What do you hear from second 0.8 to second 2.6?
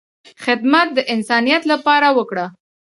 د انسانیت لپاره وکړه،